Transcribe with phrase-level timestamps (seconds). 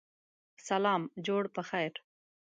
[0.67, 1.93] سلام جوړ پخیر